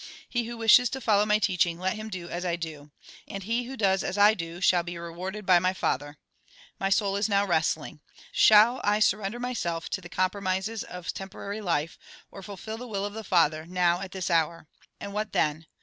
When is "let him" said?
1.77-2.09